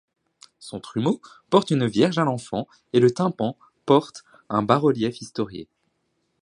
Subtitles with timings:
[0.57, 1.21] Son trumeau
[1.51, 3.55] porte une Vierge à l'Enfant, et le tympan
[3.85, 5.67] porte un bas-relief historié.